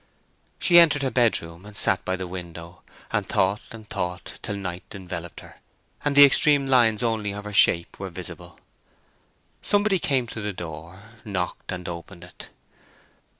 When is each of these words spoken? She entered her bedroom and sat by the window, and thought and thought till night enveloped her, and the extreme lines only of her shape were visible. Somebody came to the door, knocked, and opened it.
She 0.57 0.79
entered 0.79 1.03
her 1.03 1.11
bedroom 1.11 1.63
and 1.63 1.77
sat 1.77 2.03
by 2.03 2.15
the 2.15 2.25
window, 2.25 2.81
and 3.11 3.29
thought 3.29 3.61
and 3.69 3.87
thought 3.87 4.39
till 4.41 4.55
night 4.55 4.81
enveloped 4.93 5.41
her, 5.41 5.57
and 6.03 6.15
the 6.15 6.25
extreme 6.25 6.65
lines 6.65 7.03
only 7.03 7.33
of 7.33 7.43
her 7.45 7.53
shape 7.53 7.99
were 7.99 8.09
visible. 8.09 8.59
Somebody 9.61 9.99
came 9.99 10.25
to 10.29 10.41
the 10.41 10.53
door, 10.53 11.03
knocked, 11.23 11.71
and 11.71 11.87
opened 11.87 12.23
it. 12.23 12.49